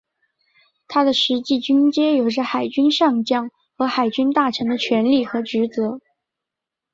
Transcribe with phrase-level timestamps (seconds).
[0.87, 5.99] 他的实际军阶有着海军上将和海军大臣的权力和职责。